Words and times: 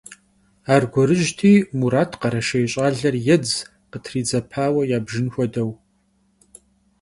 Arguerıjti, 0.73 1.51
Murat 1.79 2.11
khereşşêy 2.21 2.65
ş'aler 2.71 3.15
yêdz, 3.25 3.51
khıtridzepaue 3.91 4.83
yabjjın 4.89 5.27
xuedeu. 5.33 5.69